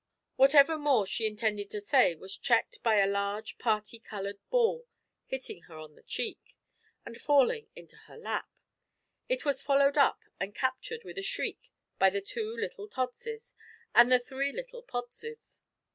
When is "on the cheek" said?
5.77-6.55